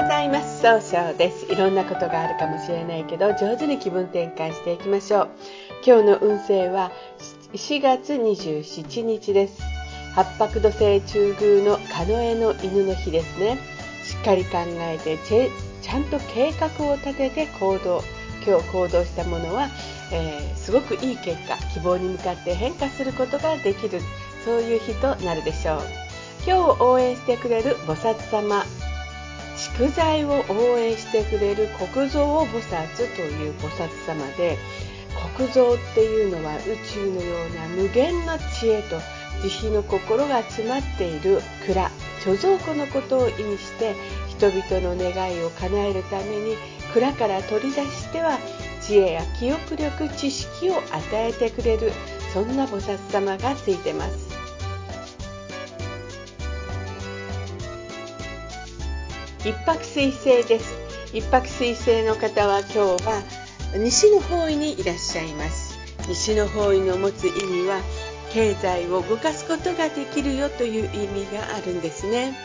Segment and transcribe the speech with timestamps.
[0.00, 0.62] ございます。
[0.62, 1.52] 総称です。
[1.52, 5.28] いろんなことがあるかもしれないけど上手に気分転換していきましょう。
[5.84, 6.92] 今日の運勢は
[7.52, 9.60] 4月27日です。
[10.14, 13.58] 八白土星中宮のカノエの犬の日ですね。
[14.04, 15.18] しっかり考えて
[15.82, 18.00] ちゃんと計画を立てて行動。
[18.46, 19.66] 今日行動したものは、
[20.12, 24.00] えー、すごくいい結果希望に向かって変化することができる
[24.44, 25.80] そういう日となるでしょう。
[26.46, 28.64] 今日応援してくれる菩薩様
[29.58, 34.56] 蓄財を応援してくれる国蔵菩薩という菩薩様で
[35.36, 39.00] 国蔵っていうのは宇宙のような無限の知恵と
[39.42, 41.90] 慈悲の心が詰まっている蔵。
[42.24, 43.94] 貯蔵庫のことを意味して
[44.28, 46.56] 人々の願いを叶えるために
[46.92, 48.38] 蔵から取り出しては
[48.80, 51.92] 知恵や記憶力知識を与えてくれる
[52.32, 54.27] そんな菩薩様がついてます。
[59.48, 60.74] 一泊水星です。
[61.14, 63.22] 一泊水星の方は今日は
[63.78, 65.78] 西の方位にいらっしゃいます。
[66.06, 67.80] 西の方位の持つ意味は
[68.30, 72.36] 経済を動かすことができるよという意味があるんですね。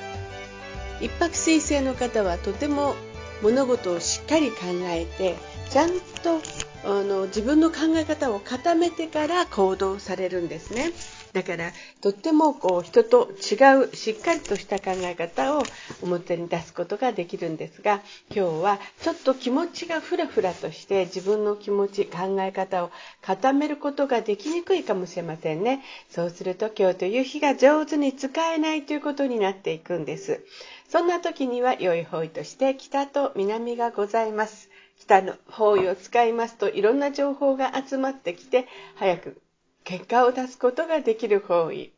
[1.02, 2.96] 一泊水星の方はとても
[3.42, 5.36] 物事をしっかり考えて
[5.72, 5.90] ちゃん
[6.24, 6.40] と
[6.86, 10.94] あの自分の考え方を固めてから行動されるんですね。
[11.34, 15.64] だからとってもこう人と違うしっかりとした考え方を
[16.04, 25.84] 表に出すことができるんですが今日はちょっと気持ちがふらふらとして自分の気持ち考え方を固めることができにくいかもしれませんね。
[26.10, 30.46] そうすると今日という日が上手に使えないということになっていくんです。
[30.88, 34.70] そんな時には良い方位として北と南がございます。
[35.00, 39.43] 北の方位を使いますといろんな情報が集まってきて早く
[39.84, 41.92] 結果を出すことができる方位、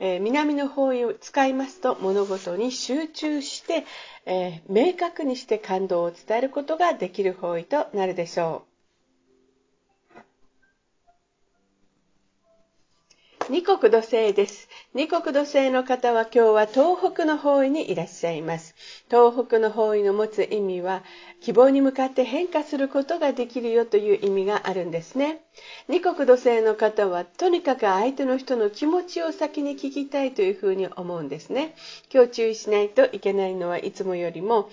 [0.00, 3.84] えー、南の方位を使いますと物事に集中して、
[4.26, 8.67] えー、明確にして感動を伝えることができる方位となるでしょう。
[13.50, 14.68] 二国土星です。
[14.92, 18.74] 二国土星の方は今日は東北の方位にいらっしゃいます。
[19.08, 21.02] 東北の方位の持つ意味は
[21.40, 25.40] 希望に向かって変化することができるよという意味があるんですね。
[25.88, 31.74] 二国土星の方はとにかく相手の人の気持ちを先に聞きたいというふうに思うんですね。
[32.12, 34.68] 今日注意しないといけないのはいつもよりも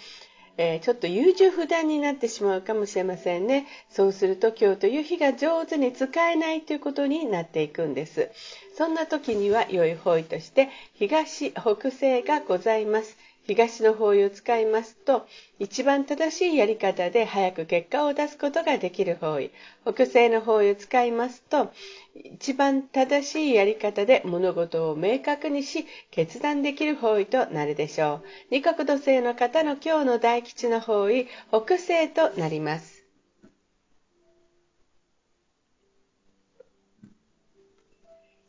[0.57, 3.67] えー、ちょっと優柔不断になってしまうかもしれませんね。
[3.89, 8.29] そうすると今日という日が上手に使えないということになっていくんです。
[8.77, 13.17] そんな時には良い方位として東北西がございます。
[13.47, 15.27] 東の方位を使いますと
[15.59, 19.51] 一番正しいやり方で早く結果を出すことができる方位。
[19.85, 21.71] 北西の方位を使いますと
[22.15, 28.23] 一番正しいやり方で物事を明確にし決断できる方位となるでしょう。
[28.51, 33.05] 二角土星の方の今日の大吉の方位北西となります。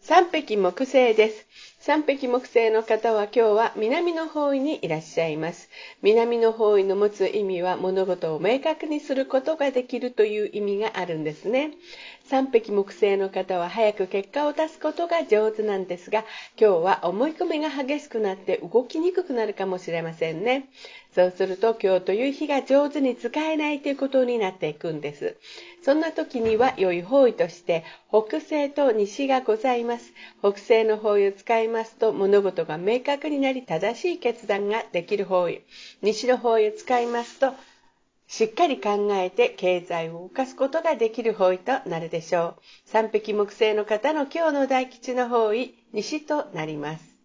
[0.01, 1.47] 三匹木星です。
[1.87, 5.71] 三匹木星の方は今日は南の方位にいらっしゃいます。
[6.03, 11.71] 南の方位の持つ意味は物事を明確にすることができるという意味があるんですね。
[12.25, 16.25] 三匹木星の方は早く結果を出すことが上手なんですが、
[16.61, 20.69] 今日は思い込みが激しくなって動きにくくなるかもしれませんね。
[21.15, 25.37] そうすると今日という日が上手に使えないということになっていくんです。
[25.87, 30.13] そんな時には良い方位として北西と西がございます。
[30.41, 35.63] 北西の方位を使いますと物事が明確になり正しい決断ができる方位。
[36.03, 37.53] 西の方位を使いますと
[38.27, 42.63] しっかり考えて経済を動かすことができる方位となるでしょう。
[42.85, 47.16] 三匹木星の方の今日の大吉の方位、西となります。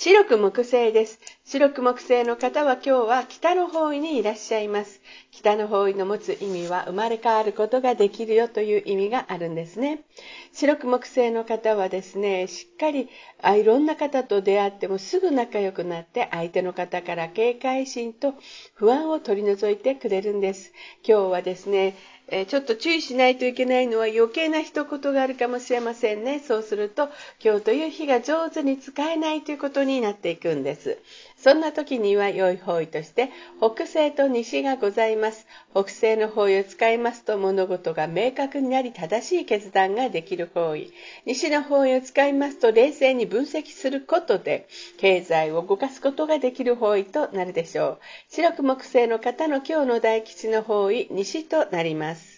[0.00, 1.18] 白く木星です。
[1.44, 5.00] 白く木星の方は今日は北の方位にいらっしゃいます。
[5.32, 10.04] 北の方位の持つ意味は生まれ変わることができるよという意味があるんですね。
[10.52, 13.08] 白く木星の方はですね、しっかり
[13.42, 18.34] あいろんな方と出会ってもすぐ仲良くなって相手の方から警戒心と
[18.74, 20.72] 不安を取り除いてくれるんです。
[21.04, 21.96] 今日はですね、
[22.30, 26.40] えちょっと注意しないといけないのは余計な一言があるかもしれませんね。
[26.40, 27.08] そうすると
[27.42, 31.02] 今日という日が上手に使えないということになっていくんです。
[31.40, 35.46] そんな時には良い方位として北西と西がございます。
[35.72, 40.92] 北西の方位を使いますと物事が明確になり正しい決断ができる方位。
[41.26, 44.66] 西の方位を使いますと冷静に分析することで
[44.98, 47.98] 経済を動かすことができる方位となるでしょう。
[48.30, 52.37] 白く木星の方の今日の大吉の方位、西となります。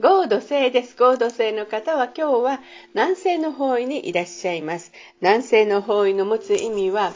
[0.00, 0.96] 合土星です。
[0.96, 2.60] 合土星の方は今日は
[2.94, 4.90] 南西の方位にいらっしゃいます。
[5.20, 7.12] 南西の方位の持つ意味は、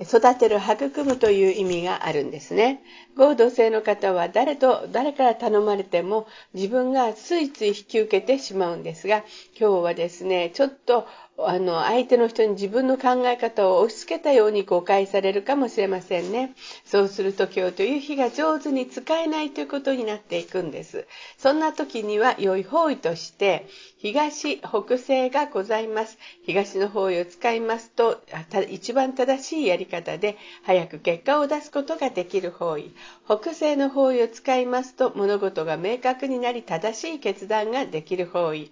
[0.00, 2.82] 育てる育むという意味があるんですね。
[3.16, 9.18] 合同性の方は誰と誰から頼まれても自分がついつい引き受けてしまうんですが
[9.58, 11.06] 今日はですねちょっと
[11.48, 16.54] あの相手の人に自分の考え方を押し付けたように誤解されるかもしれませんね。
[16.84, 21.06] そうすると今日という日が上手に使えないということになっていくんです。
[21.38, 23.66] そんな時には良い方位として
[23.98, 26.18] 東北西がございます。
[26.44, 28.22] 東の方位を使いますと
[28.70, 32.92] 一番正しいやり方で早く結果を出すことができる方位。
[33.26, 38.70] 北西の方位を使いますと物事が明確になり正しい決断ができる方位。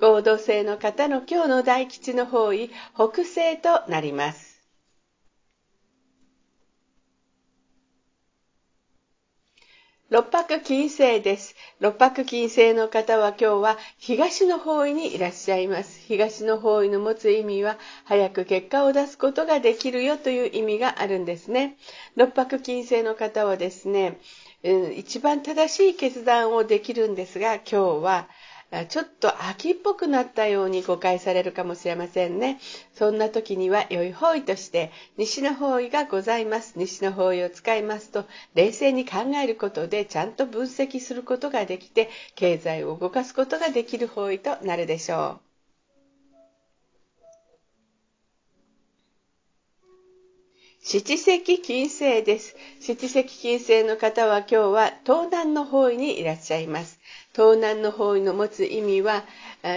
[0.00, 4.50] 合同性の方の今日の大吉の方位北西となります
[10.10, 11.54] 六白金星です。
[11.78, 16.00] 六白金星の方は今日は東の方位にいらっしゃいます。
[16.08, 21.76] 東の方位の持つ意味は早く結果を出すことができるよという意味があるんですね。
[22.16, 24.18] 六白金星の方はですね、
[24.64, 28.28] うん一番正しい決断をできるんですが今日は
[28.88, 32.60] ちょっと秋っぽくなったように誤解されるかもしれませんね。
[32.94, 36.74] そんな時には良い方位として西の方位がございます。
[36.76, 45.50] 西の方位を使いますと冷静に考えることでちゃんと分析することができて経済を動かすことができる方位となるでしょう。
[50.82, 52.56] 七石金星です。
[52.80, 56.98] 七石金星の方は今日は東南の方位にいらっしゃいます。
[57.32, 59.24] 東南の方位の持つ意味は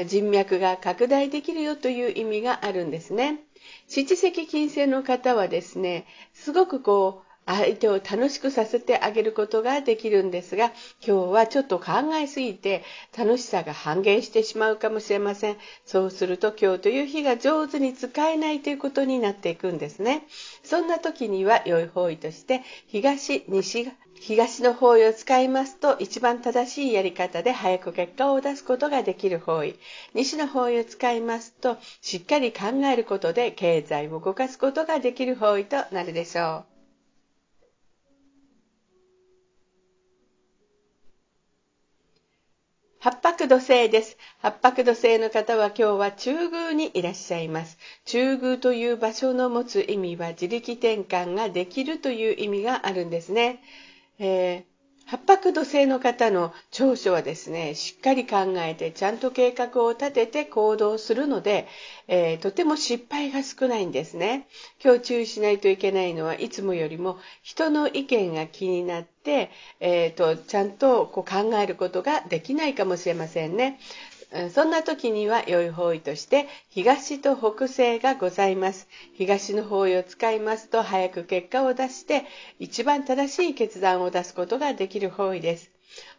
[0.07, 3.39] 人脈が拡大できるよという意味があるんですね。
[3.88, 10.71] 七石金星の方はですね、すごくこう、相手を楽しくさせてあげることができるんですが、
[11.05, 12.83] 今日はちょっと考えすぎて
[13.17, 15.57] 楽しさが半減してしまうかもしれません。
[15.85, 20.25] そうすると今日という日が上手に使えないということになっていくんですね。
[20.63, 23.91] そんな時には良い方位として東、西、
[24.25, 29.75] 東の方位を使いますと一番正しいやり方で早く結果を出すことができる方位。
[30.13, 36.65] 西の方位を使いますとしっかり考えることで経済を動かすことができる方位となるでしょう。
[42.99, 44.17] 八白土星です。
[44.39, 47.77] 八白土星の方は今日は中宮にいらっしゃいます。
[48.05, 53.59] 中宮という場所の持つ意味は自力転換ができるという意味があるんですね。
[54.19, 54.74] えー
[55.06, 61.68] 八白土星の方の長所はですね、しっかり考えてちゃんと計画を立てて行動するので、
[62.07, 64.48] えー、とても失敗が少ないんですね。
[64.83, 69.51] 今日注意しないといけないのはいつもよりも人の意見が気になって、
[69.81, 73.80] えーと、ちゃんとこう考えることができないかもしれませんね。
[74.51, 78.88] そんな時には良い方位として東と北西がございます。
[79.13, 82.25] 東の方位を使いますと早く結果を出して
[82.59, 85.71] 一番正しい決断を出すことができる方位です。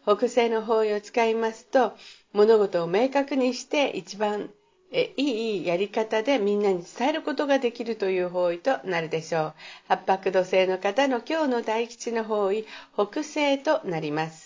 [0.04, 1.94] 北西の方位を使いますと
[2.32, 4.50] 物事を明確にして一番
[4.96, 9.54] えいいやり方でみんなに伝えることができるという方位となるでしょう。
[9.88, 14.43] 八白土星の方の今日の大吉の方位、北西となります。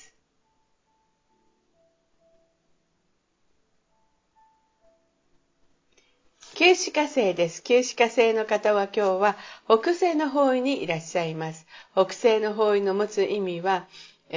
[6.59, 7.63] 旧歯科生です。
[7.63, 9.37] 旧歯科生の方は今日は
[9.67, 11.65] 北西の方位にいらっしゃいます。
[11.93, 13.87] 北西の方位の持つ意味は、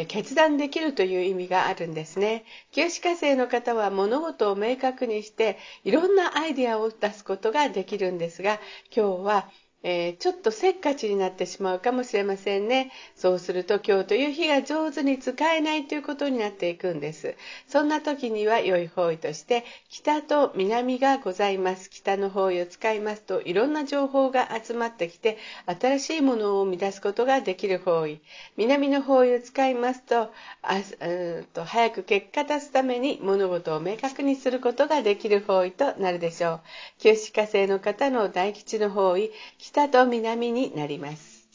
[0.08, 2.46] 決断できるという意味があるんですね。
[2.74, 8.60] 旧歯科生の方は物事を明確にしていろんなアイデアを出すことができるんですが、
[8.96, 9.50] 今日は
[9.84, 12.92] えー、ちょっとせっかちになってしまうかもしれませんね。
[13.16, 17.36] そうすると今日という日が上手に使えないということになっていくんです。
[17.68, 21.90] そんな時には良い方位として北と南がございます。
[21.90, 28.20] 北の方位を使いますといろんな情報が集まってきて新しいものを生み出すことができる方位。
[28.58, 36.60] 南の方位を使いますとあうんと早く結果出すために物事を明確にすることができる方位となるでしょう。
[37.00, 39.32] 九死火星の方の大吉の方位
[39.72, 41.48] 北と南になります。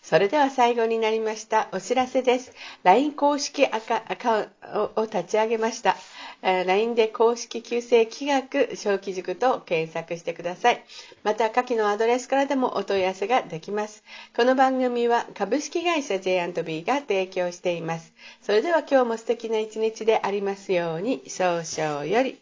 [0.00, 2.52] それでは最後になりましたお知らせです。
[2.82, 5.96] LINE 公式アカウントを立ち上げました。
[6.42, 10.82] LINE で公式旧正企画小規塾と検索してください。
[11.22, 14.02] また下記のアドレスからでもお問い合わせができます。
[14.34, 18.14] この番組は株式会社 J&B が提供しています。
[18.40, 22.40] それでは今日も素敵な一日でありますように、少々より。